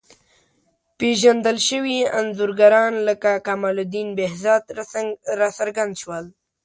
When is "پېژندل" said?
0.97-1.57